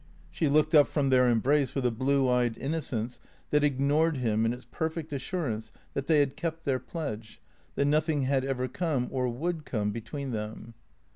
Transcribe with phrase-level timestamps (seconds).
[0.31, 3.19] She looked up from their embrace with a blue eyed innocence
[3.51, 7.39] that ignored him in its perfect assurance that they had kept their pledge,
[7.75, 10.73] that noth ing had ever come or would come between them.